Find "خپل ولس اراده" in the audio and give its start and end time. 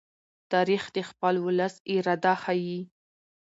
1.09-2.33